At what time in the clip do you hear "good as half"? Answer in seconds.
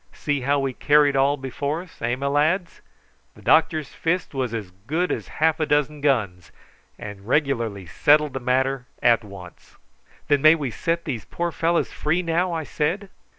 4.87-5.59